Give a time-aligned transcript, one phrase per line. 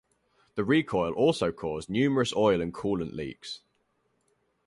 [0.55, 3.61] The recoil also caused numerous oil and coolant leaks.